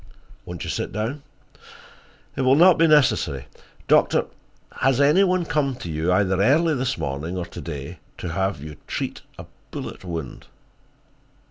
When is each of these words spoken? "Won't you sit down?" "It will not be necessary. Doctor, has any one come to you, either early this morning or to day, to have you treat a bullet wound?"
"Won't 0.45 0.63
you 0.63 0.69
sit 0.71 0.91
down?" 0.91 1.21
"It 2.35 2.41
will 2.41 2.55
not 2.55 2.79
be 2.79 2.87
necessary. 2.87 3.45
Doctor, 3.87 4.25
has 4.77 4.99
any 4.99 5.23
one 5.23 5.45
come 5.45 5.75
to 5.75 5.91
you, 5.91 6.11
either 6.11 6.41
early 6.41 6.73
this 6.73 6.97
morning 6.97 7.37
or 7.37 7.45
to 7.45 7.61
day, 7.61 7.99
to 8.17 8.29
have 8.29 8.63
you 8.63 8.77
treat 8.87 9.21
a 9.37 9.45
bullet 9.69 10.03
wound?" 10.03 10.47